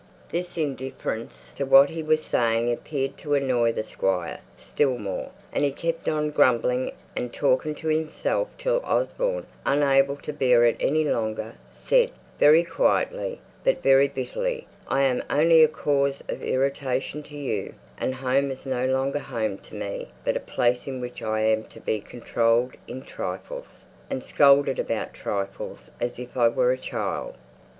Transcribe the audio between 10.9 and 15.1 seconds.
longer, said, very quietly, but very bitterly "I